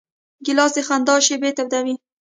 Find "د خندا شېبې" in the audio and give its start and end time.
0.75-1.49